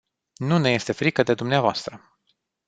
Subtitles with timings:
[0.37, 1.85] Nu ne este frică de dvs.